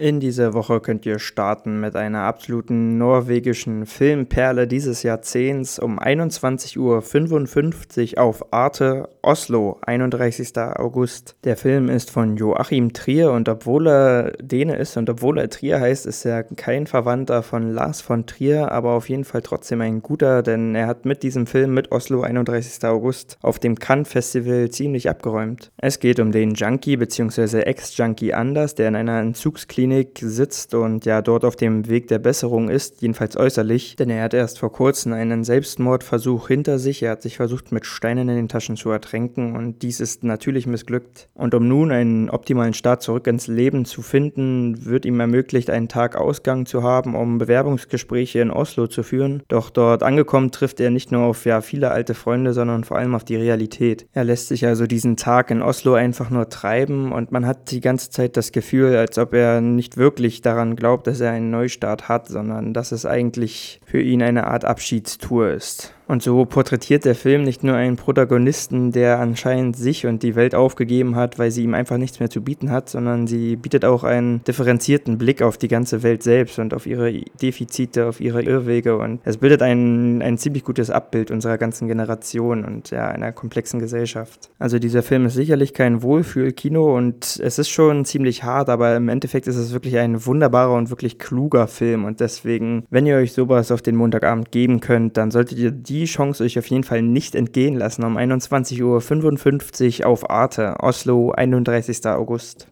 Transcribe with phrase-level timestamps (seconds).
[0.00, 8.16] In dieser Woche könnt ihr starten mit einer absoluten norwegischen Filmperle dieses Jahrzehnts um 21.55
[8.16, 10.56] Uhr auf Arte Oslo, 31.
[10.56, 11.36] August.
[11.44, 15.80] Der Film ist von Joachim Trier und obwohl er Däne ist und obwohl er Trier
[15.80, 20.00] heißt, ist er kein Verwandter von Lars von Trier, aber auf jeden Fall trotzdem ein
[20.00, 22.88] guter, denn er hat mit diesem Film mit Oslo, 31.
[22.88, 25.72] August, auf dem Cannes Festival ziemlich abgeräumt.
[25.76, 27.64] Es geht um den Junkie bzw.
[27.64, 32.20] Ex-Junkie Anders, der in einer Entzugsklinik Klinik sitzt und ja dort auf dem Weg der
[32.20, 37.02] Besserung ist, jedenfalls äußerlich, denn er hat erst vor kurzem einen Selbstmordversuch hinter sich.
[37.02, 40.68] Er hat sich versucht, mit Steinen in den Taschen zu ertränken und dies ist natürlich
[40.68, 41.28] missglückt.
[41.34, 45.88] Und um nun einen optimalen Start zurück ins Leben zu finden, wird ihm ermöglicht, einen
[45.88, 49.42] Tag Ausgang zu haben, um Bewerbungsgespräche in Oslo zu führen.
[49.48, 53.16] Doch dort angekommen trifft er nicht nur auf ja viele alte Freunde, sondern vor allem
[53.16, 54.06] auf die Realität.
[54.12, 57.80] Er lässt sich also diesen Tag in Oslo einfach nur treiben und man hat die
[57.80, 62.06] ganze Zeit das Gefühl, als ob er nicht wirklich daran glaubt, dass er einen Neustart
[62.06, 65.94] hat, sondern dass es eigentlich für ihn eine Art Abschiedstour ist.
[66.10, 70.56] Und so porträtiert der Film nicht nur einen Protagonisten, der anscheinend sich und die Welt
[70.56, 74.02] aufgegeben hat, weil sie ihm einfach nichts mehr zu bieten hat, sondern sie bietet auch
[74.02, 78.98] einen differenzierten Blick auf die ganze Welt selbst und auf ihre Defizite, auf ihre Irrwege.
[78.98, 83.78] Und es bildet ein, ein ziemlich gutes Abbild unserer ganzen Generation und ja, einer komplexen
[83.78, 84.50] Gesellschaft.
[84.58, 89.08] Also dieser Film ist sicherlich kein Wohlfühlkino und es ist schon ziemlich hart, aber im
[89.08, 92.04] Endeffekt ist es wirklich ein wunderbarer und wirklich kluger Film.
[92.04, 95.99] Und deswegen, wenn ihr euch sowas auf den Montagabend geben könnt, dann solltet ihr die
[96.00, 98.04] die Chance euch auf jeden Fall nicht entgehen lassen.
[98.04, 102.06] Um 21.55 Uhr auf Arte, Oslo, 31.
[102.06, 102.68] August.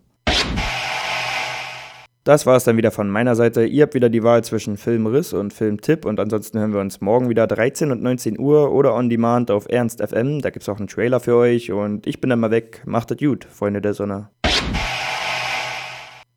[2.24, 3.64] Das war es dann wieder von meiner Seite.
[3.64, 7.30] Ihr habt wieder die Wahl zwischen Filmriss und Filmtipp und ansonsten hören wir uns morgen
[7.30, 10.42] wieder 13 und 19 Uhr oder on demand auf Ernst FM.
[10.42, 12.82] Da gibt es auch einen Trailer für euch und ich bin dann mal weg.
[12.84, 14.28] Macht es gut, Freunde der Sonne.